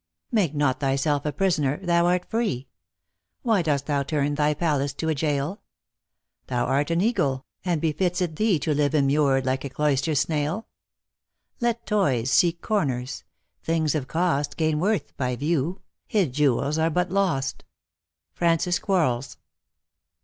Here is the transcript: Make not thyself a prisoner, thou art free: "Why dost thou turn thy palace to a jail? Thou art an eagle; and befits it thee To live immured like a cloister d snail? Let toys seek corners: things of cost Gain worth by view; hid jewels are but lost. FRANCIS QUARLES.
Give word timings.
Make 0.31 0.55
not 0.55 0.79
thyself 0.79 1.27
a 1.27 1.31
prisoner, 1.31 1.77
thou 1.77 2.07
art 2.07 2.25
free: 2.27 2.67
"Why 3.43 3.61
dost 3.61 3.85
thou 3.85 4.01
turn 4.01 4.33
thy 4.33 4.55
palace 4.55 4.93
to 4.93 5.09
a 5.09 5.13
jail? 5.13 5.61
Thou 6.47 6.65
art 6.65 6.89
an 6.89 7.01
eagle; 7.01 7.45
and 7.63 7.79
befits 7.79 8.19
it 8.19 8.35
thee 8.35 8.57
To 8.57 8.73
live 8.73 8.95
immured 8.95 9.45
like 9.45 9.63
a 9.63 9.69
cloister 9.69 10.09
d 10.13 10.15
snail? 10.15 10.65
Let 11.59 11.85
toys 11.85 12.31
seek 12.31 12.61
corners: 12.63 13.25
things 13.61 13.93
of 13.93 14.07
cost 14.07 14.57
Gain 14.57 14.79
worth 14.79 15.15
by 15.17 15.35
view; 15.35 15.81
hid 16.07 16.33
jewels 16.33 16.79
are 16.79 16.89
but 16.89 17.11
lost. 17.11 17.63
FRANCIS 18.33 18.79
QUARLES. 18.79 19.37